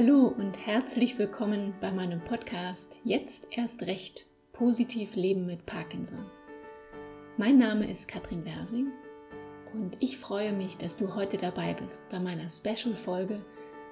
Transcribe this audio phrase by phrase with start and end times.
[0.00, 6.24] Hallo und herzlich willkommen bei meinem Podcast Jetzt erst recht positiv leben mit Parkinson.
[7.36, 8.92] Mein Name ist Katrin Wersing
[9.74, 13.44] und ich freue mich, dass du heute dabei bist bei meiner Special-Folge,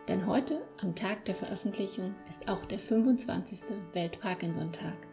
[0.06, 3.76] denn heute, am Tag der Veröffentlichung, ist auch der 25.
[3.92, 5.08] Welt-Parkinson-Tag.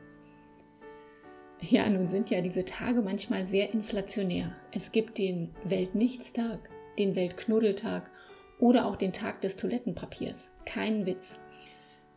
[1.60, 4.56] Ja, nun sind ja diese Tage manchmal sehr inflationär.
[4.72, 6.70] Es gibt den Weltnichtstag,
[7.00, 8.12] den Weltknuddeltag
[8.60, 10.52] oder auch den Tag des Toilettenpapiers.
[10.66, 11.40] Kein Witz.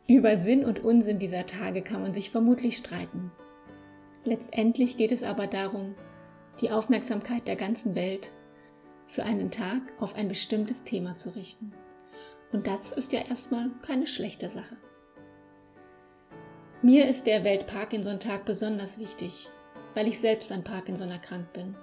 [0.08, 3.32] Über Sinn und Unsinn dieser Tage kann man sich vermutlich streiten.
[4.24, 5.94] Letztendlich geht es aber darum,
[6.60, 8.32] die Aufmerksamkeit der ganzen Welt
[9.06, 11.72] für einen Tag auf ein bestimmtes Thema zu richten.
[12.52, 14.76] Und das ist ja erstmal keine schlechte Sache.
[16.82, 19.48] Mir ist der Welt-Parkinson-Tag besonders wichtig,
[19.94, 21.74] weil ich selbst an Parkinson erkrankt bin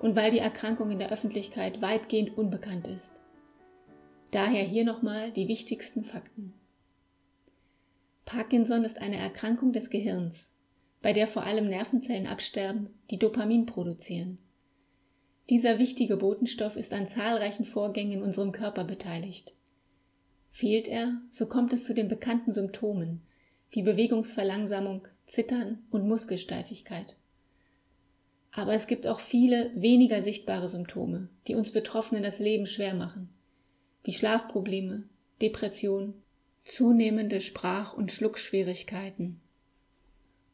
[0.00, 3.23] und weil die Erkrankung in der Öffentlichkeit weitgehend unbekannt ist.
[4.34, 6.54] Daher hier nochmal die wichtigsten Fakten.
[8.24, 10.50] Parkinson ist eine Erkrankung des Gehirns,
[11.02, 14.38] bei der vor allem Nervenzellen absterben, die Dopamin produzieren.
[15.50, 19.52] Dieser wichtige Botenstoff ist an zahlreichen Vorgängen in unserem Körper beteiligt.
[20.50, 23.22] Fehlt er, so kommt es zu den bekannten Symptomen
[23.70, 27.14] wie Bewegungsverlangsamung, Zittern und Muskelsteifigkeit.
[28.50, 33.28] Aber es gibt auch viele weniger sichtbare Symptome, die uns Betroffenen das Leben schwer machen
[34.04, 35.04] wie Schlafprobleme,
[35.40, 36.14] Depression,
[36.64, 39.40] zunehmende Sprach- und Schluckschwierigkeiten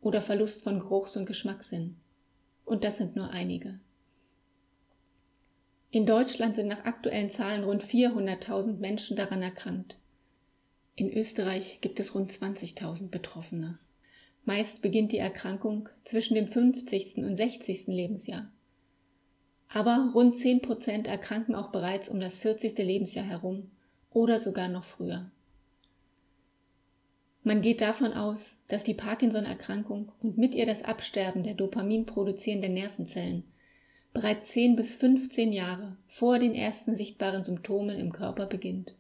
[0.01, 1.97] oder Verlust von Geruchs- und Geschmackssinn.
[2.65, 3.81] Und das sind nur einige.
[5.91, 9.99] In Deutschland sind nach aktuellen Zahlen rund 400.000 Menschen daran erkrankt.
[10.95, 13.79] In Österreich gibt es rund 20.000 Betroffene.
[14.45, 17.19] Meist beginnt die Erkrankung zwischen dem 50.
[17.19, 17.89] und 60.
[17.89, 18.51] Lebensjahr.
[19.73, 22.77] Aber rund 10 Prozent erkranken auch bereits um das 40.
[22.79, 23.71] Lebensjahr herum
[24.11, 25.31] oder sogar noch früher.
[27.43, 32.75] Man geht davon aus, dass die Parkinson-Erkrankung und mit ihr das Absterben der Dopamin produzierenden
[32.75, 33.45] Nervenzellen
[34.13, 38.95] bereits 10 bis 15 Jahre vor den ersten sichtbaren Symptomen im Körper beginnt.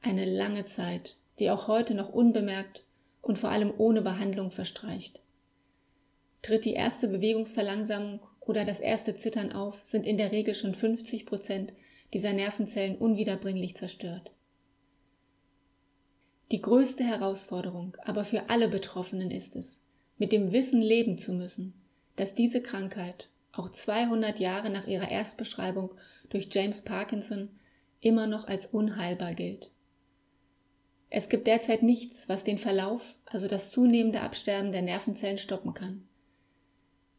[0.00, 2.84] Eine lange Zeit, die auch heute noch unbemerkt
[3.20, 5.20] und vor allem ohne Behandlung verstreicht.
[6.40, 11.26] Tritt die erste Bewegungsverlangsamung oder das erste Zittern auf, sind in der Regel schon 50
[11.26, 11.72] Prozent
[12.12, 14.32] dieser Nervenzellen unwiederbringlich zerstört.
[16.50, 19.80] Die größte Herausforderung aber für alle Betroffenen ist es,
[20.18, 21.72] mit dem Wissen leben zu müssen,
[22.16, 25.90] dass diese Krankheit auch 200 Jahre nach ihrer Erstbeschreibung
[26.28, 27.48] durch James Parkinson
[28.00, 29.70] immer noch als unheilbar gilt.
[31.08, 36.08] Es gibt derzeit nichts, was den Verlauf, also das zunehmende Absterben der Nervenzellen stoppen kann.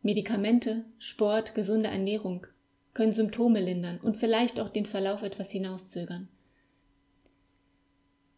[0.06, 2.46] Medikamente, Sport, gesunde Ernährung
[2.94, 6.28] können Symptome lindern und vielleicht auch den Verlauf etwas hinauszögern.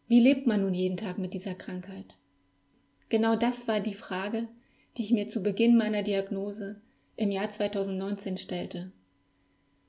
[0.06, 2.16] Wie lebt man nun jeden Tag mit dieser Krankheit?
[3.08, 4.46] Genau das war die Frage,
[4.96, 6.80] die ich mir zu Beginn meiner Diagnose
[7.16, 8.92] im Jahr 2019 stellte.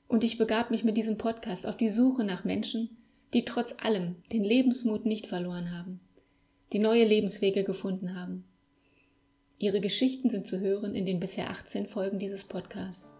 [0.08, 2.90] Und ich begab mich mit diesem Podcast auf die Suche nach Menschen,
[3.32, 6.00] die trotz allem den Lebensmut nicht verloren haben,
[6.72, 8.42] die neue Lebenswege gefunden haben
[9.60, 13.12] Ihre Geschichten sind zu hören in den bisher 18 Folgen dieses Podcasts.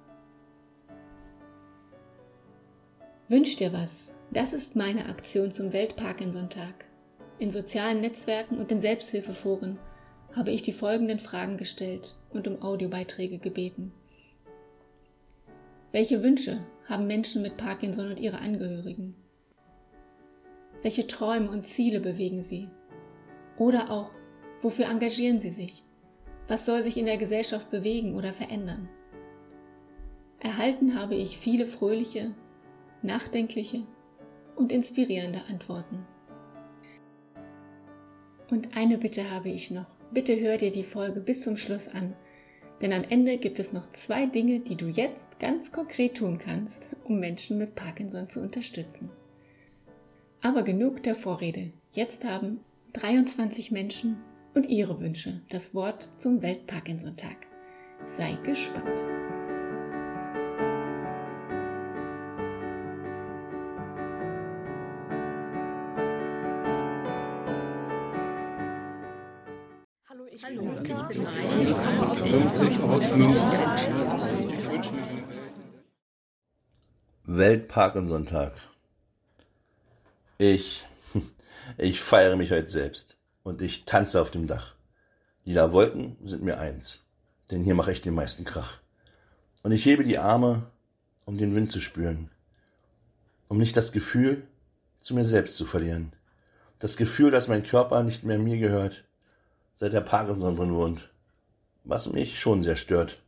[3.26, 4.14] Wünsch dir was.
[4.30, 6.84] Das ist meine Aktion zum Welt-Parkinson-Tag.
[7.40, 9.80] In sozialen Netzwerken und in Selbsthilfeforen
[10.36, 13.92] habe ich die folgenden Fragen gestellt und um Audiobeiträge gebeten.
[15.90, 19.16] Welche Wünsche haben Menschen mit Parkinson und ihre Angehörigen?
[20.82, 22.68] Welche Träume und Ziele bewegen sie?
[23.58, 24.12] Oder auch,
[24.62, 25.82] wofür engagieren sie sich?
[26.48, 28.88] Was soll sich in der Gesellschaft bewegen oder verändern?
[30.40, 32.34] Erhalten habe ich viele fröhliche,
[33.02, 33.82] nachdenkliche
[34.56, 36.06] und inspirierende Antworten.
[38.50, 39.96] Und eine Bitte habe ich noch.
[40.10, 42.16] Bitte hör dir die Folge bis zum Schluss an,
[42.80, 46.88] denn am Ende gibt es noch zwei Dinge, die du jetzt ganz konkret tun kannst,
[47.04, 49.10] um Menschen mit Parkinson zu unterstützen.
[50.40, 51.72] Aber genug der Vorrede.
[51.92, 52.60] Jetzt haben
[52.94, 54.16] 23 Menschen
[54.58, 57.46] und ihre Wünsche das Wort zum Welt-Parkinson-Tag.
[58.06, 59.04] Sei gespannt.
[70.08, 70.66] Hallo, ich bin
[77.26, 78.54] Welt-Parkinson-Tag.
[80.38, 80.84] Ich,
[81.78, 83.17] ich feiere mich heute selbst
[83.48, 84.74] und ich tanze auf dem Dach.
[85.46, 87.00] Lila Wolken sind mir eins,
[87.50, 88.80] denn hier mache ich den meisten Krach.
[89.62, 90.66] Und ich hebe die Arme,
[91.24, 92.30] um den Wind zu spüren,
[93.48, 94.46] um nicht das Gefühl
[95.00, 96.12] zu mir selbst zu verlieren.
[96.78, 99.04] Das Gefühl, dass mein Körper nicht mehr mir gehört,
[99.74, 101.08] seit der Parkinson drin wohnt.
[101.84, 103.18] Was mich schon sehr stört.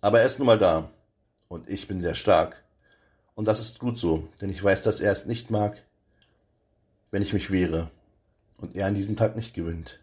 [0.00, 0.90] Aber er ist nun mal da.
[1.48, 2.64] Und ich bin sehr stark.
[3.34, 5.82] Und das ist gut so, denn ich weiß, dass er es nicht mag,
[7.10, 7.90] wenn ich mich wehre.
[8.58, 9.98] Und er an diesem Tag nicht gewinnt.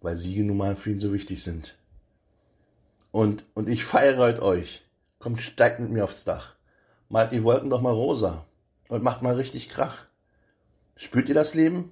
[0.00, 1.76] Weil Siege nun mal für ihn so wichtig sind.
[3.10, 4.84] Und, und ich feiere heute euch.
[5.18, 6.54] Kommt, steigt mit mir aufs Dach.
[7.08, 8.44] Malt die Wolken doch mal rosa.
[8.88, 10.06] Und macht mal richtig Krach.
[10.96, 11.90] Spürt ihr das Leben?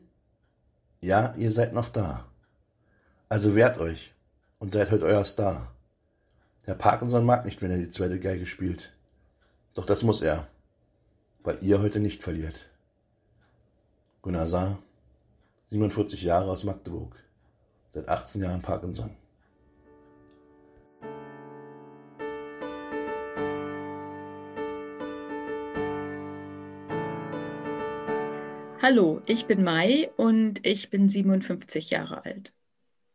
[1.00, 2.26] Ja, ihr seid noch da.
[3.28, 4.12] Also wehrt euch
[4.58, 5.72] und seid heute euer Star.
[6.64, 8.92] Herr Parkinson mag nicht, wenn er die zweite Geige spielt.
[9.74, 10.46] Doch das muss er,
[11.42, 12.66] weil ihr heute nicht verliert.
[14.20, 14.78] Gunnar Saar,
[15.72, 17.16] 47 Jahre aus Magdeburg,
[17.88, 19.16] seit 18 Jahren Parkinson.
[28.82, 32.52] Hallo, ich bin Mai und ich bin 57 Jahre alt.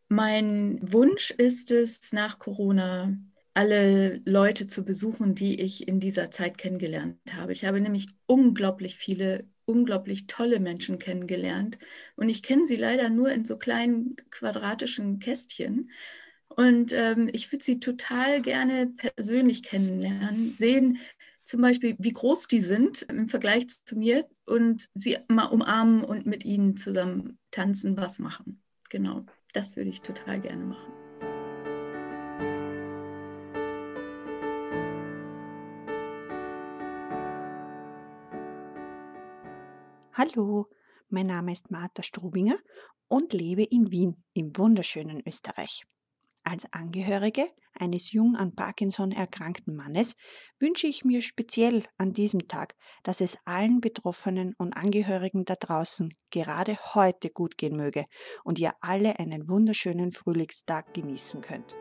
[0.08, 3.16] Mein Wunsch ist es, nach Corona
[3.54, 7.54] alle Leute zu besuchen, die ich in dieser Zeit kennengelernt habe.
[7.54, 11.78] Ich habe nämlich unglaublich viele, unglaublich tolle Menschen kennengelernt
[12.16, 15.92] und ich kenne sie leider nur in so kleinen quadratischen Kästchen.
[16.48, 20.98] Und ähm, ich würde sie total gerne persönlich kennenlernen, sehen,
[21.48, 26.26] zum Beispiel, wie groß die sind im Vergleich zu mir und sie mal umarmen und
[26.26, 28.62] mit ihnen zusammen tanzen, was machen.
[28.90, 30.97] Genau, das würde ich total gerne machen.
[40.20, 40.66] Hallo,
[41.10, 42.58] mein Name ist Martha Strubinger
[43.08, 45.84] und lebe in Wien im wunderschönen Österreich.
[46.44, 50.16] Als Angehörige eines jung an Parkinson erkrankten Mannes
[50.60, 52.74] wünsche ich mir speziell an diesem Tag,
[53.04, 58.06] dass es allen Betroffenen und Angehörigen da draußen gerade heute gut gehen möge
[58.44, 61.76] und ihr alle einen wunderschönen Frühlingstag genießen könnt.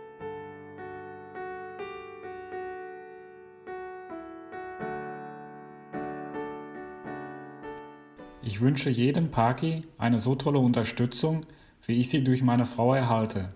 [8.46, 11.46] Ich wünsche jedem Paki eine so tolle Unterstützung,
[11.84, 13.48] wie ich sie durch meine Frau erhalte.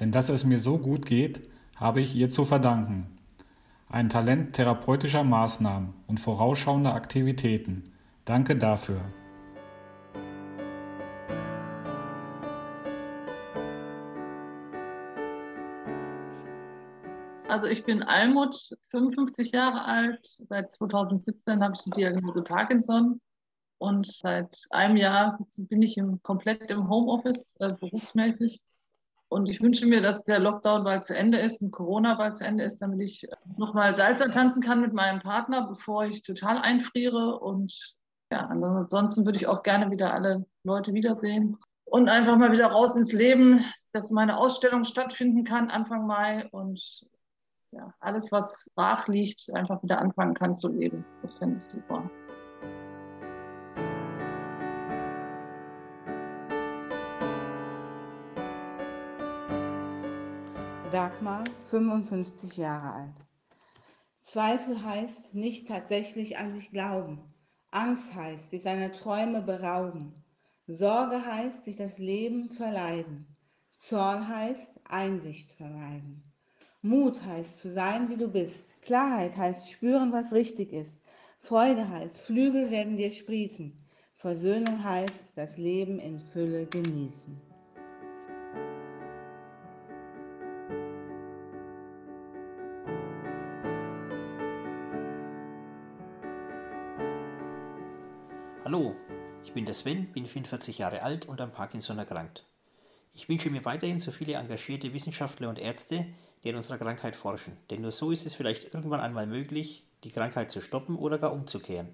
[0.00, 3.06] Denn dass es mir so gut geht, habe ich ihr zu verdanken.
[3.88, 7.84] Ein Talent therapeutischer Maßnahmen und vorausschauender Aktivitäten.
[8.24, 9.00] Danke dafür.
[17.46, 20.26] Also ich bin Almut, 55 Jahre alt.
[20.48, 23.20] Seit 2017 habe ich die Diagnose Parkinson
[23.78, 25.38] und seit einem Jahr
[25.68, 28.62] bin ich im, komplett im Homeoffice äh, berufsmäßig
[29.28, 32.46] und ich wünsche mir, dass der Lockdown bald zu Ende ist und Corona bald zu
[32.46, 33.26] Ende ist, damit ich
[33.56, 37.40] nochmal Salsa tanzen kann mit meinem Partner, bevor ich total einfriere.
[37.40, 37.96] Und
[38.30, 42.96] ja, ansonsten würde ich auch gerne wieder alle Leute wiedersehen und einfach mal wieder raus
[42.96, 47.04] ins Leben, dass meine Ausstellung stattfinden kann Anfang Mai und
[47.72, 51.04] ja, alles, was brach liegt, einfach wieder anfangen kann zu leben.
[51.22, 52.08] Das fände ich super.
[60.86, 63.14] Dagmar, 55 Jahre alt.
[64.20, 67.18] Zweifel heißt nicht tatsächlich an sich glauben.
[67.70, 70.14] Angst heißt sich seiner Träume berauben.
[70.68, 73.26] Sorge heißt sich das Leben verleiden.
[73.78, 76.22] Zorn heißt Einsicht vermeiden.
[76.82, 78.80] Mut heißt zu sein, wie du bist.
[78.82, 81.02] Klarheit heißt spüren, was richtig ist.
[81.40, 83.76] Freude heißt Flügel werden dir sprießen.
[84.14, 87.45] Versöhnung heißt das Leben in Fülle genießen.
[99.56, 102.44] Bin der Sven, bin 44 Jahre alt und an Parkinson erkrankt.
[103.14, 106.04] Ich wünsche mir weiterhin so viele engagierte Wissenschaftler und Ärzte,
[106.44, 110.10] die an unserer Krankheit forschen, denn nur so ist es vielleicht irgendwann einmal möglich, die
[110.10, 111.88] Krankheit zu stoppen oder gar umzukehren.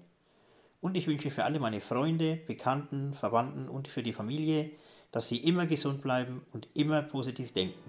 [0.81, 4.71] Und ich wünsche für alle meine Freunde, Bekannten, Verwandten und für die Familie,
[5.13, 7.79] dass sie immer gesund bleiben und immer positiv denken.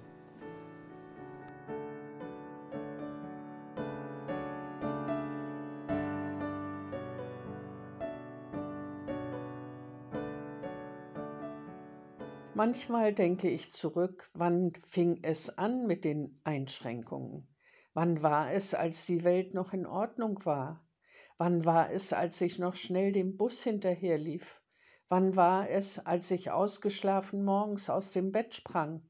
[12.66, 17.46] Manchmal denke ich zurück, wann fing es an mit den Einschränkungen?
[17.92, 20.82] Wann war es, als die Welt noch in Ordnung war?
[21.36, 24.62] Wann war es, als ich noch schnell dem Bus hinterherlief?
[25.10, 29.02] Wann war es, als ich ausgeschlafen morgens aus dem Bett sprang?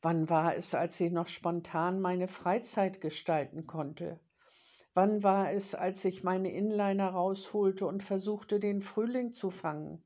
[0.00, 4.20] Wann war es, als ich noch spontan meine Freizeit gestalten konnte?
[4.94, 10.02] Wann war es, als ich meine Inliner rausholte und versuchte, den Frühling zu fangen?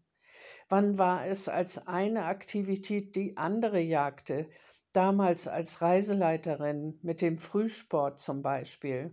[0.70, 4.48] Wann war es als eine Aktivität die andere jagte,
[4.92, 9.12] damals als Reiseleiterin mit dem Frühsport zum Beispiel?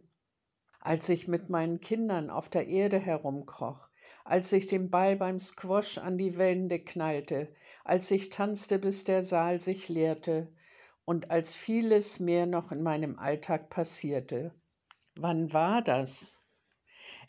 [0.79, 3.87] Als ich mit meinen Kindern auf der Erde herumkroch,
[4.23, 7.47] als ich den Ball beim Squash an die Wände knallte,
[7.83, 10.53] als ich tanzte, bis der Saal sich leerte
[11.05, 14.53] und als vieles mehr noch in meinem Alltag passierte.
[15.15, 16.36] Wann war das?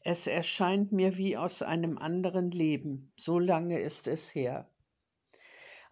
[0.02, 4.70] Es erscheint mir wie aus einem anderen Leben, so lange ist es her.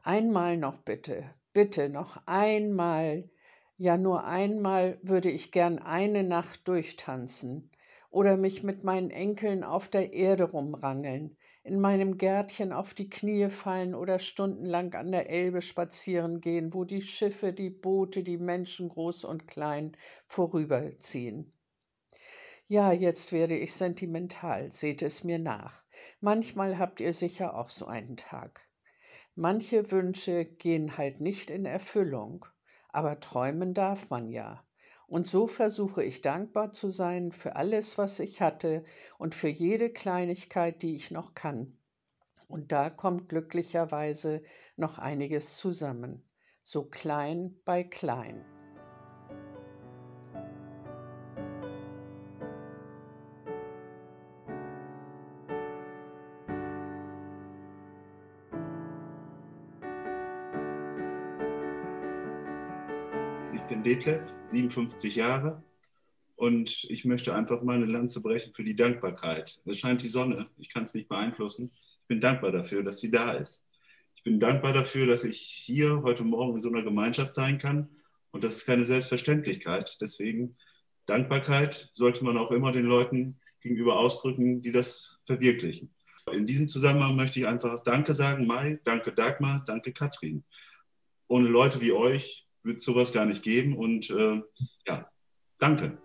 [0.02, 3.28] Einmal noch bitte, bitte noch einmal,
[3.76, 7.70] ja nur einmal würde ich gern eine Nacht durchtanzen,
[8.10, 13.50] oder mich mit meinen Enkeln auf der Erde rumrangeln, in meinem Gärtchen auf die Knie
[13.50, 18.88] fallen oder stundenlang an der Elbe spazieren gehen, wo die Schiffe, die Boote, die Menschen
[18.88, 19.96] groß und klein
[20.28, 21.52] vorüberziehen.
[22.68, 25.84] Ja, jetzt werde ich sentimental, seht es mir nach.
[26.20, 28.60] Manchmal habt ihr sicher auch so einen Tag.
[29.36, 32.44] Manche Wünsche gehen halt nicht in Erfüllung,
[32.88, 34.64] aber träumen darf man ja.
[35.06, 38.84] Und so versuche ich dankbar zu sein für alles, was ich hatte
[39.16, 41.78] und für jede Kleinigkeit, die ich noch kann.
[42.48, 44.42] Und da kommt glücklicherweise
[44.76, 46.28] noch einiges zusammen,
[46.64, 48.44] so klein bei klein.
[63.86, 65.62] Detlef, 57 Jahre
[66.34, 69.60] und ich möchte einfach mal eine Lanze brechen für die Dankbarkeit.
[69.64, 71.70] Es scheint die Sonne, ich kann es nicht beeinflussen.
[72.02, 73.64] Ich bin dankbar dafür, dass sie da ist.
[74.16, 77.88] Ich bin dankbar dafür, dass ich hier heute Morgen in so einer Gemeinschaft sein kann
[78.32, 79.98] und das ist keine Selbstverständlichkeit.
[80.00, 80.56] Deswegen
[81.06, 85.94] Dankbarkeit sollte man auch immer den Leuten gegenüber ausdrücken, die das verwirklichen.
[86.32, 90.42] In diesem Zusammenhang möchte ich einfach Danke sagen, Mai, danke Dagmar, danke Katrin.
[91.28, 93.76] Ohne Leute wie euch wird sowas gar nicht geben.
[93.76, 94.42] Und äh,
[94.86, 95.08] ja,
[95.58, 95.96] danke.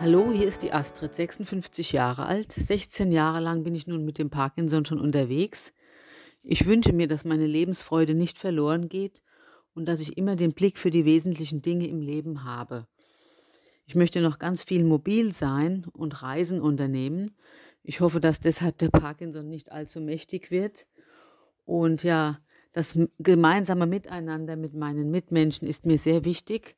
[0.00, 2.52] Hallo, hier ist die Astrid, 56 Jahre alt.
[2.52, 5.72] 16 Jahre lang bin ich nun mit dem Parkinson schon unterwegs.
[6.42, 9.22] Ich wünsche mir, dass meine Lebensfreude nicht verloren geht
[9.72, 12.86] und dass ich immer den Blick für die wesentlichen Dinge im Leben habe.
[13.86, 17.36] Ich möchte noch ganz viel mobil sein und Reisen unternehmen.
[17.82, 20.86] Ich hoffe, dass deshalb der Parkinson nicht allzu mächtig wird.
[21.66, 22.38] Und ja,
[22.72, 26.76] das gemeinsame Miteinander mit meinen Mitmenschen ist mir sehr wichtig.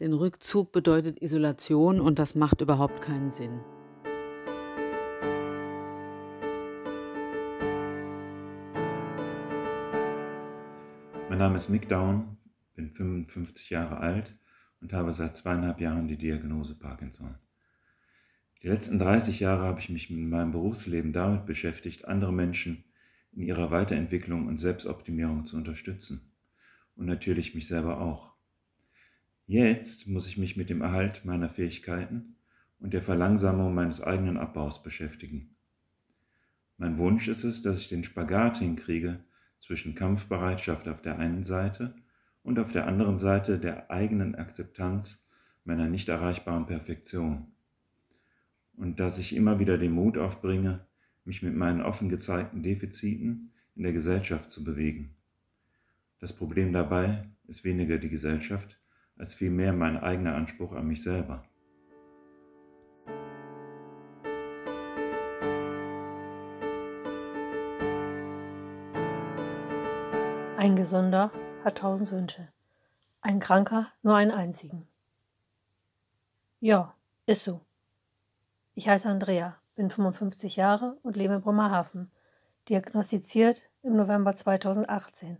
[0.00, 3.60] Denn Rückzug bedeutet Isolation und das macht überhaupt keinen Sinn.
[11.28, 12.38] Mein Name ist Mick Down,
[12.74, 14.39] bin 55 Jahre alt
[14.80, 17.34] und habe seit zweieinhalb Jahren die Diagnose Parkinson.
[18.62, 22.84] Die letzten 30 Jahre habe ich mich in meinem Berufsleben damit beschäftigt, andere Menschen
[23.32, 26.32] in ihrer Weiterentwicklung und Selbstoptimierung zu unterstützen.
[26.96, 28.34] Und natürlich mich selber auch.
[29.46, 32.36] Jetzt muss ich mich mit dem Erhalt meiner Fähigkeiten
[32.78, 35.56] und der Verlangsamung meines eigenen Abbaus beschäftigen.
[36.76, 39.24] Mein Wunsch ist es, dass ich den Spagat hinkriege
[39.58, 41.94] zwischen Kampfbereitschaft auf der einen Seite
[42.42, 45.24] und auf der anderen Seite der eigenen Akzeptanz
[45.64, 47.52] meiner nicht erreichbaren Perfektion.
[48.76, 50.86] Und dass ich immer wieder den Mut aufbringe,
[51.24, 55.16] mich mit meinen offen gezeigten Defiziten in der Gesellschaft zu bewegen.
[56.18, 58.80] Das Problem dabei ist weniger die Gesellschaft,
[59.16, 61.44] als vielmehr mein eigener Anspruch an mich selber.
[70.56, 71.32] Ein Gesunder
[71.64, 72.48] hat tausend Wünsche,
[73.20, 74.88] ein Kranker nur einen einzigen.
[76.60, 76.94] Ja,
[77.26, 77.60] ist so.
[78.74, 82.10] Ich heiße Andrea, bin 55 Jahre und lebe in Bremerhaven,
[82.68, 85.38] diagnostiziert im November 2018.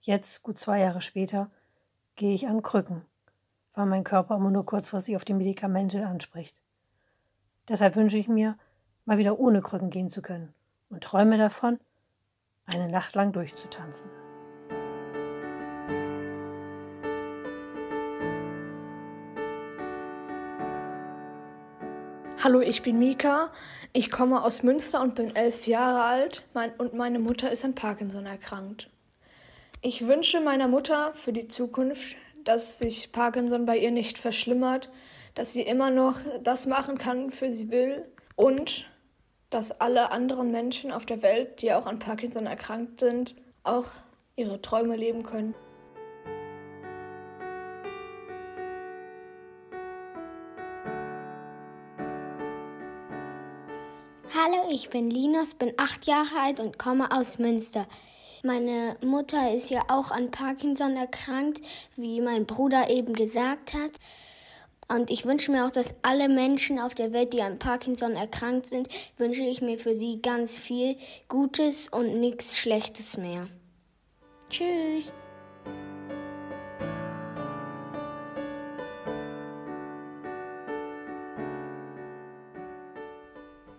[0.00, 1.50] Jetzt, gut zwei Jahre später,
[2.16, 3.04] gehe ich an Krücken,
[3.74, 6.60] weil mein Körper immer nur kurzfristig auf die Medikamente anspricht.
[7.68, 8.56] Deshalb wünsche ich mir,
[9.04, 10.54] mal wieder ohne Krücken gehen zu können
[10.88, 11.78] und träume davon,
[12.66, 14.10] eine Nacht lang durchzutanzen.
[22.40, 23.50] Hallo, ich bin Mika.
[23.92, 27.74] Ich komme aus Münster und bin elf Jahre alt mein, und meine Mutter ist an
[27.74, 28.88] Parkinson erkrankt.
[29.82, 32.14] Ich wünsche meiner Mutter für die Zukunft,
[32.44, 34.88] dass sich Parkinson bei ihr nicht verschlimmert,
[35.34, 38.04] dass sie immer noch das machen kann, für sie will
[38.36, 38.88] und
[39.50, 43.86] dass alle anderen Menschen auf der Welt, die auch an Parkinson erkrankt sind, auch
[44.36, 45.56] ihre Träume leben können.
[54.50, 57.86] Hallo, ich bin Linus, bin acht Jahre alt und komme aus Münster.
[58.42, 61.60] Meine Mutter ist ja auch an Parkinson erkrankt,
[61.96, 63.92] wie mein Bruder eben gesagt hat.
[64.86, 68.66] Und ich wünsche mir auch, dass alle Menschen auf der Welt, die an Parkinson erkrankt
[68.66, 68.88] sind,
[69.18, 70.96] wünsche ich mir für sie ganz viel
[71.28, 73.48] Gutes und nichts Schlechtes mehr.
[74.48, 75.12] Tschüss.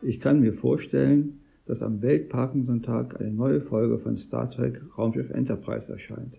[0.02, 5.92] Ich kann mir vorstellen, dass am Welt-Parkinson-Tag eine neue Folge von Star Trek Raumschiff Enterprise
[5.92, 6.38] erscheint.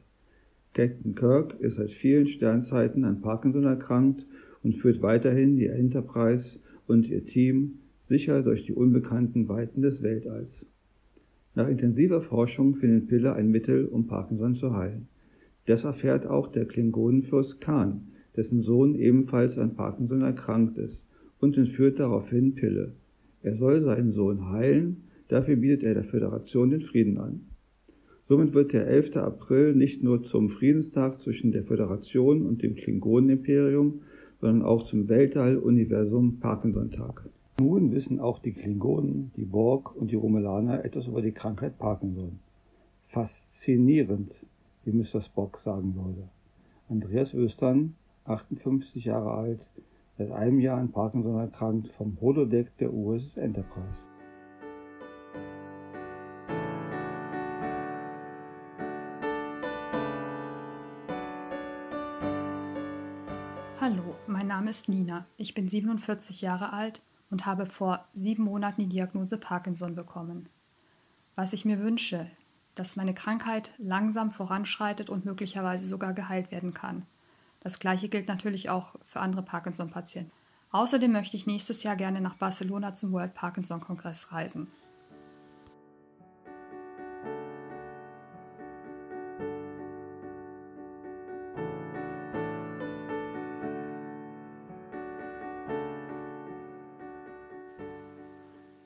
[0.73, 4.25] Captain Kirk ist seit vielen Sternzeiten an Parkinson erkrankt
[4.63, 10.65] und führt weiterhin die Enterprise und ihr Team sicher durch die unbekannten Weiten des Weltalls.
[11.55, 15.09] Nach intensiver Forschung findet Pille ein Mittel, um Parkinson zu heilen.
[15.67, 20.99] Das erfährt auch der Klingonenfürst Khan, dessen Sohn ebenfalls an Parkinson erkrankt ist,
[21.41, 22.93] und entführt daraufhin Pille.
[23.43, 27.41] Er soll seinen Sohn heilen, dafür bietet er der Föderation den Frieden an.
[28.29, 29.17] Somit wird der 11.
[29.17, 34.03] April nicht nur zum Friedenstag zwischen der Föderation und dem Klingonenimperium,
[34.41, 37.29] sondern auch zum Weltall-Universum Parkinson-Tag.
[37.59, 42.39] Nun wissen auch die Klingonen, die Borg und die Romulaner etwas über die Krankheit Parkinson.
[43.09, 44.33] Faszinierend,
[44.85, 45.21] wie Mr.
[45.21, 46.29] Spock sagen würde.
[46.89, 47.95] Andreas Östern,
[48.25, 49.61] 58 Jahre alt,
[50.21, 54.05] seit einem Jahr an Parkinson erkrankt, vom Holodeck der USS Enterprise.
[63.81, 65.25] Hallo, mein Name ist Nina.
[65.39, 67.01] Ich bin 47 Jahre alt
[67.31, 70.51] und habe vor sieben Monaten die Diagnose Parkinson bekommen.
[71.35, 72.27] Was ich mir wünsche,
[72.75, 77.07] dass meine Krankheit langsam voranschreitet und möglicherweise sogar geheilt werden kann.
[77.61, 80.33] Das gleiche gilt natürlich auch für andere Parkinson-Patienten.
[80.73, 84.69] Außerdem möchte ich nächstes Jahr gerne nach Barcelona zum World Parkinson Kongress reisen.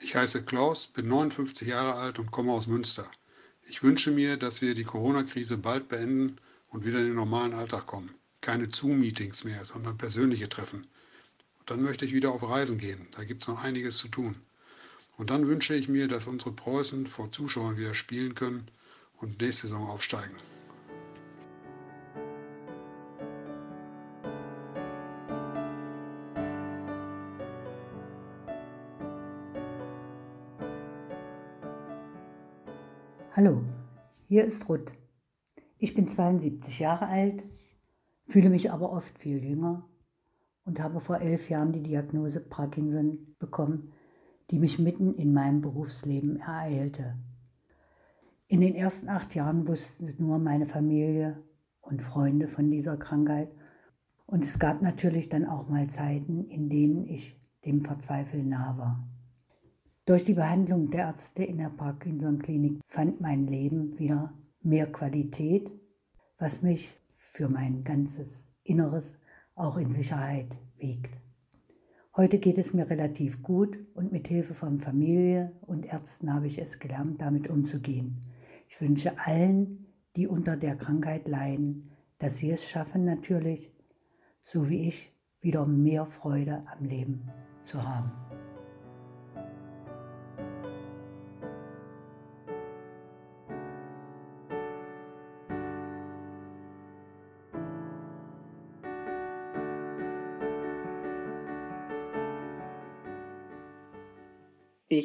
[0.00, 3.04] Ich heiße Klaus, bin 59 Jahre alt und komme aus Münster.
[3.64, 6.36] Ich wünsche mir, dass wir die Corona-Krise bald beenden
[6.68, 8.14] und wieder in den normalen Alltag kommen.
[8.44, 10.86] Keine Zoom-Meetings mehr, sondern persönliche Treffen.
[11.60, 13.08] Und dann möchte ich wieder auf Reisen gehen.
[13.12, 14.36] Da gibt es noch einiges zu tun.
[15.16, 18.68] Und dann wünsche ich mir, dass unsere Preußen vor Zuschauern wieder spielen können
[19.16, 20.36] und nächste Saison aufsteigen.
[33.32, 33.64] Hallo,
[34.28, 34.92] hier ist Ruth.
[35.78, 37.42] Ich bin 72 Jahre alt,
[38.26, 39.88] fühle mich aber oft viel jünger
[40.64, 43.92] und habe vor elf Jahren die Diagnose Parkinson bekommen,
[44.50, 47.16] die mich mitten in meinem Berufsleben ereilte.
[48.46, 51.42] In den ersten acht Jahren wusste nur meine Familie
[51.80, 53.50] und Freunde von dieser Krankheit.
[54.26, 59.08] Und es gab natürlich dann auch mal Zeiten, in denen ich dem Verzweifeln nah war.
[60.06, 65.70] Durch die Behandlung der Ärzte in der Parkinson-Klinik fand mein Leben wieder mehr Qualität,
[66.38, 66.94] was mich
[67.34, 69.16] für mein ganzes Inneres
[69.56, 71.12] auch in Sicherheit wiegt.
[72.16, 76.58] Heute geht es mir relativ gut und mit Hilfe von Familie und Ärzten habe ich
[76.58, 78.20] es gelernt, damit umzugehen.
[78.68, 81.82] Ich wünsche allen, die unter der Krankheit leiden,
[82.18, 83.72] dass sie es schaffen, natürlich,
[84.40, 87.28] so wie ich, wieder mehr Freude am Leben
[87.60, 88.12] zu haben.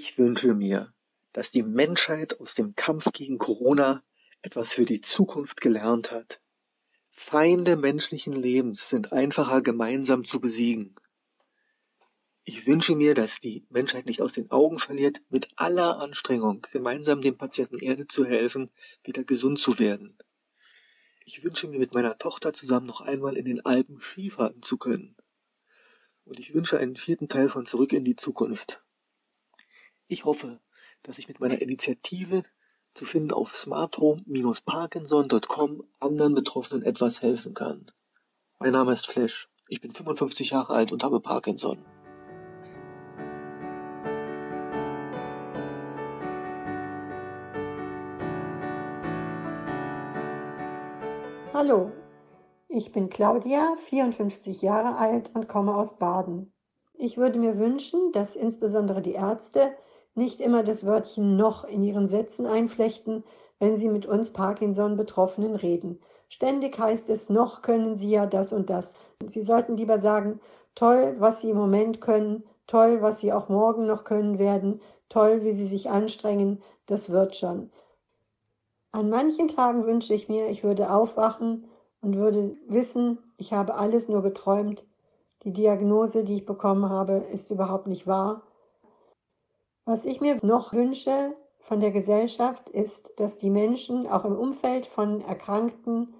[0.01, 0.93] Ich wünsche mir,
[1.33, 4.01] dass die Menschheit aus dem Kampf gegen Corona
[4.41, 6.39] etwas für die Zukunft gelernt hat.
[7.09, 10.95] Feinde menschlichen Lebens sind einfacher gemeinsam zu besiegen.
[12.45, 17.21] Ich wünsche mir, dass die Menschheit nicht aus den Augen verliert, mit aller Anstrengung gemeinsam
[17.21, 18.71] dem Patienten Erde zu helfen,
[19.03, 20.17] wieder gesund zu werden.
[21.25, 25.17] Ich wünsche mir mit meiner Tochter zusammen noch einmal in den Alpen Skifahren zu können.
[26.23, 28.81] Und ich wünsche einen vierten Teil von Zurück in die Zukunft.
[30.11, 30.59] Ich hoffe,
[31.03, 32.41] dass ich mit meiner Initiative
[32.95, 37.91] zu finden auf smarthome-parkinson.com anderen Betroffenen etwas helfen kann.
[38.57, 39.51] Mein Name ist Flash.
[39.67, 41.85] Ich bin 55 Jahre alt und habe Parkinson.
[51.53, 51.91] Hallo,
[52.67, 56.51] ich bin Claudia, 54 Jahre alt und komme aus Baden.
[56.95, 59.75] Ich würde mir wünschen, dass insbesondere die Ärzte
[60.19, 63.23] nicht immer das Wörtchen noch in ihren Sätzen einflechten,
[63.57, 65.99] wenn sie mit uns Parkinson-Betroffenen reden.
[66.29, 68.93] Ständig heißt es, noch können sie ja das und das.
[69.25, 70.39] Sie sollten lieber sagen,
[70.75, 74.79] toll, was sie im Moment können, toll, was sie auch morgen noch können werden,
[75.09, 77.71] toll, wie sie sich anstrengen, das wird schon.
[78.91, 81.65] An manchen Tagen wünsche ich mir, ich würde aufwachen
[82.01, 84.85] und würde wissen, ich habe alles nur geträumt.
[85.43, 88.43] Die Diagnose, die ich bekommen habe, ist überhaupt nicht wahr.
[89.89, 94.85] Was ich mir noch wünsche von der Gesellschaft ist, dass die Menschen auch im Umfeld
[94.85, 96.13] von Erkrankten,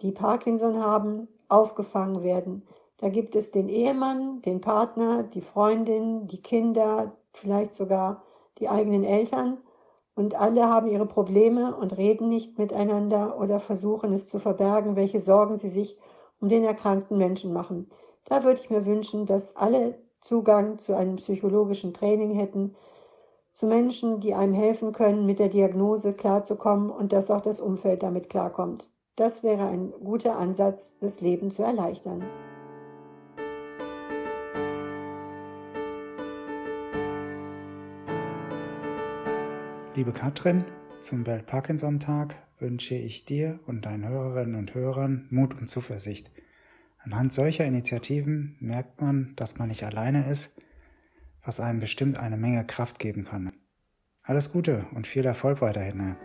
[0.00, 2.62] die Parkinson haben, aufgefangen werden.
[2.98, 8.22] Da gibt es den Ehemann, den Partner, die Freundin, die Kinder, vielleicht sogar
[8.60, 9.58] die eigenen Eltern.
[10.14, 15.18] Und alle haben ihre Probleme und reden nicht miteinander oder versuchen es zu verbergen, welche
[15.18, 15.98] Sorgen sie sich
[16.40, 17.90] um den erkrankten Menschen machen.
[18.26, 22.76] Da würde ich mir wünschen, dass alle Zugang zu einem psychologischen Training hätten,
[23.60, 28.02] zu Menschen, die einem helfen können, mit der Diagnose klarzukommen und dass auch das Umfeld
[28.02, 28.88] damit klarkommt.
[29.16, 32.24] Das wäre ein guter Ansatz, das Leben zu erleichtern.
[39.94, 40.64] Liebe Katrin,
[41.02, 46.30] zum Welt-Parkinson-Tag wünsche ich dir und deinen Hörerinnen und Hörern Mut und Zuversicht.
[47.04, 50.50] Anhand solcher Initiativen merkt man, dass man nicht alleine ist,
[51.42, 53.52] was einem bestimmt eine Menge Kraft geben kann.
[54.22, 56.16] Alles Gute und viel Erfolg weiterhin.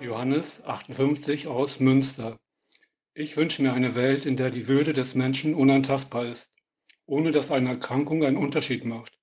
[0.00, 2.38] Johannes, 58, aus Münster.
[3.14, 6.50] Ich wünsche mir eine Welt, in der die Würde des Menschen unantastbar ist,
[7.06, 9.18] ohne dass eine Erkrankung einen Unterschied macht.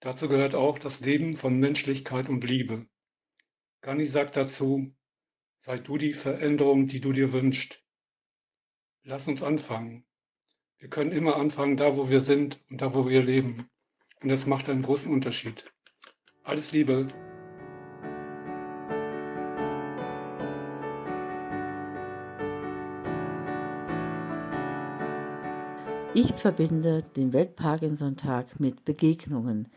[0.00, 2.86] Dazu gehört auch das Leben von Menschlichkeit und Liebe.
[3.80, 4.94] Gandhi sagt dazu,
[5.68, 7.84] sei du die Veränderung, die du dir wünschst.
[9.04, 10.06] Lass uns anfangen.
[10.78, 13.68] Wir können immer anfangen, da wo wir sind und da wo wir leben.
[14.22, 15.70] Und das macht einen großen Unterschied.
[16.42, 17.08] Alles Liebe.
[26.14, 29.68] Ich verbinde den Welt-Parkinson-Tag mit Begegnungen.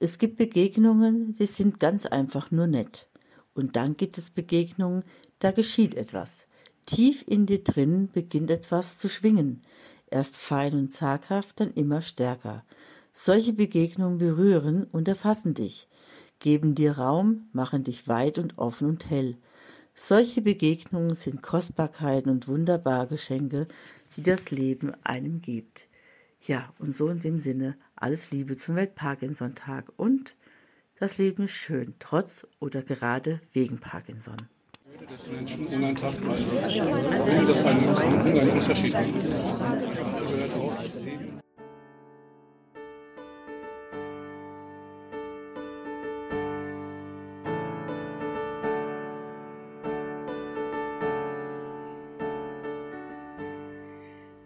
[0.00, 3.08] Es gibt Begegnungen, die sind ganz einfach nur nett.
[3.56, 5.02] Und dann gibt es Begegnungen,
[5.38, 6.46] da geschieht etwas.
[6.86, 9.62] Tief in dir drin beginnt etwas zu schwingen.
[10.08, 12.64] Erst fein und zaghaft, dann immer stärker.
[13.12, 15.88] Solche Begegnungen berühren und erfassen dich,
[16.38, 19.36] geben dir Raum, machen dich weit und offen und hell.
[19.94, 23.66] Solche Begegnungen sind Kostbarkeiten und wunderbare Geschenke,
[24.16, 25.86] die das Leben einem gibt.
[26.46, 30.36] Ja, und so in dem Sinne, alles Liebe zum Welt-Parkinson-Tag und
[30.98, 34.36] das Leben ist schön, trotz oder gerade wegen Parkinson.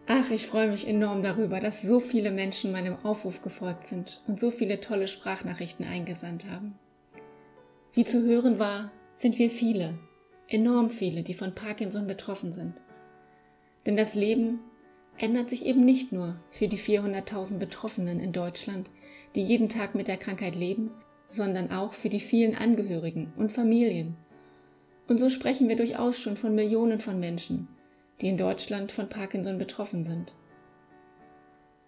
[0.06, 4.40] Ach, ich freue mich enorm darüber, dass so viele Menschen meinem Aufruf gefolgt sind und
[4.40, 6.78] so viele tolle Sprachnachrichten eingesandt haben.
[7.92, 9.98] Wie zu hören war, sind wir viele,
[10.50, 12.82] enorm viele, die von Parkinson betroffen sind.
[13.86, 14.60] Denn das Leben
[15.16, 18.90] ändert sich eben nicht nur für die 400.000 Betroffenen in Deutschland,
[19.34, 20.90] die jeden Tag mit der Krankheit leben,
[21.28, 24.16] sondern auch für die vielen Angehörigen und Familien.
[25.08, 27.68] Und so sprechen wir durchaus schon von Millionen von Menschen,
[28.20, 30.34] die in Deutschland von Parkinson betroffen sind.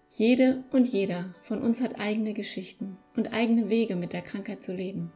[0.09, 4.73] Jede und jeder von uns hat eigene Geschichten und eigene Wege mit der Krankheit zu
[4.73, 5.11] leben.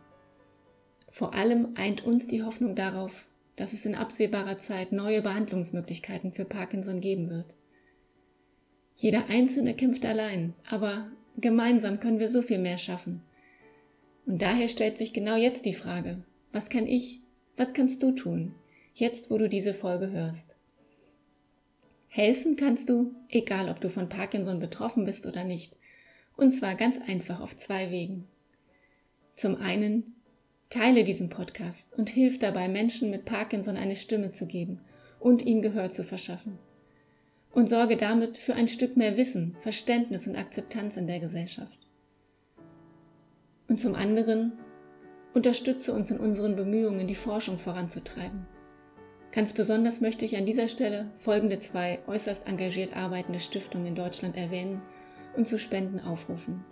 [1.09, 3.26] Vor allem eint uns die Hoffnung darauf,
[3.57, 7.57] dass es in absehbarer Zeit neue Behandlungsmöglichkeiten für Parkinson geben wird.
[8.95, 13.21] Jeder Einzelne kämpft allein, aber gemeinsam können wir so viel mehr schaffen.
[14.25, 17.21] Und daher stellt sich genau jetzt die Frage, was kann ich,
[17.57, 18.55] was kannst du tun,
[18.93, 20.55] jetzt wo du diese Folge hörst?
[22.09, 25.77] Helfen kannst du, egal ob du von Parkinson betroffen bist oder nicht.
[26.35, 28.27] Und zwar ganz einfach auf zwei Wegen.
[29.33, 30.15] Zum einen,
[30.69, 34.81] teile diesen Podcast und hilf dabei, Menschen mit Parkinson eine Stimme zu geben
[35.19, 36.59] und ihnen Gehör zu verschaffen.
[37.51, 41.79] Und sorge damit für ein Stück mehr Wissen, Verständnis und Akzeptanz in der Gesellschaft.
[43.67, 44.53] Und zum anderen,
[45.33, 48.45] unterstütze uns in unseren Bemühungen, die Forschung voranzutreiben.
[49.31, 54.35] Ganz besonders möchte ich an dieser Stelle folgende zwei äußerst engagiert arbeitende Stiftungen in Deutschland
[54.35, 54.81] erwähnen
[55.35, 56.63] und zu Spenden aufrufen.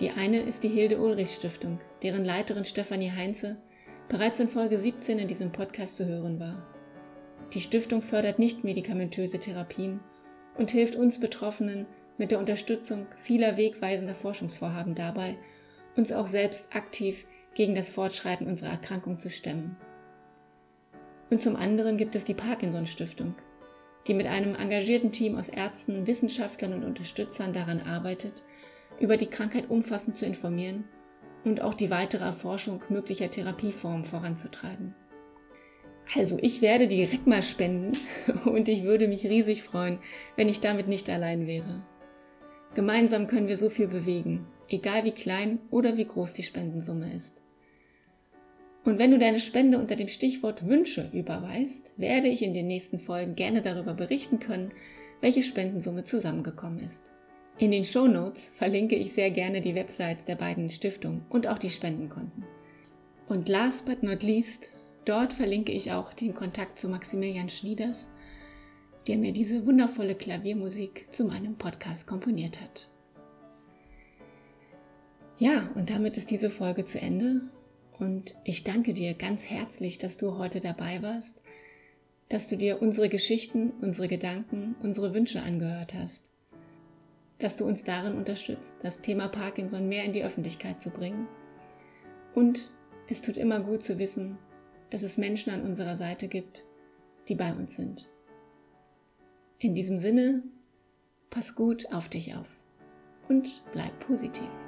[0.00, 3.56] Die eine ist die Hilde Ulrich Stiftung, deren Leiterin Stefanie Heinze
[4.08, 6.62] bereits in Folge 17 in diesem Podcast zu hören war.
[7.52, 9.98] Die Stiftung fördert nicht medikamentöse Therapien
[10.56, 15.36] und hilft uns Betroffenen mit der Unterstützung vieler wegweisender Forschungsvorhaben dabei,
[15.96, 19.76] uns auch selbst aktiv gegen das Fortschreiten unserer Erkrankung zu stemmen.
[21.28, 23.34] Und zum anderen gibt es die Parkinson Stiftung,
[24.06, 28.44] die mit einem engagierten Team aus Ärzten, Wissenschaftlern und Unterstützern daran arbeitet,
[29.00, 30.84] über die Krankheit umfassend zu informieren
[31.44, 34.94] und auch die weitere Erforschung möglicher Therapieformen voranzutreiben.
[36.16, 37.98] Also ich werde direkt mal spenden
[38.44, 39.98] und ich würde mich riesig freuen,
[40.36, 41.82] wenn ich damit nicht allein wäre.
[42.74, 47.40] Gemeinsam können wir so viel bewegen, egal wie klein oder wie groß die Spendensumme ist.
[48.84, 52.98] Und wenn du deine Spende unter dem Stichwort Wünsche überweist, werde ich in den nächsten
[52.98, 54.72] Folgen gerne darüber berichten können,
[55.20, 57.10] welche Spendensumme zusammengekommen ist.
[57.60, 61.58] In den Show Notes verlinke ich sehr gerne die Websites der beiden Stiftungen und auch
[61.58, 62.44] die Spendenkonten.
[63.26, 64.70] Und last but not least,
[65.04, 68.08] dort verlinke ich auch den Kontakt zu Maximilian Schnieders,
[69.08, 72.88] der mir diese wundervolle Klaviermusik zu meinem Podcast komponiert hat.
[75.38, 77.40] Ja, und damit ist diese Folge zu Ende
[77.98, 81.40] und ich danke dir ganz herzlich, dass du heute dabei warst,
[82.28, 86.30] dass du dir unsere Geschichten, unsere Gedanken, unsere Wünsche angehört hast
[87.38, 91.28] dass du uns darin unterstützt, das Thema Parkinson mehr in die Öffentlichkeit zu bringen.
[92.34, 92.72] Und
[93.08, 94.38] es tut immer gut zu wissen,
[94.90, 96.64] dass es Menschen an unserer Seite gibt,
[97.28, 98.08] die bei uns sind.
[99.58, 100.42] In diesem Sinne,
[101.30, 102.48] pass gut auf dich auf
[103.28, 104.67] und bleib positiv.